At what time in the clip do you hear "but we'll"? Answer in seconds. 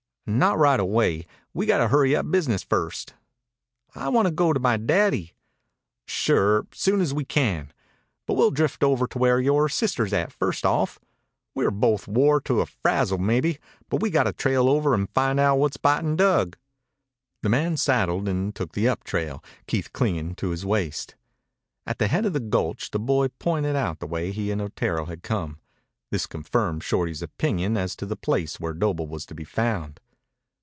8.25-8.51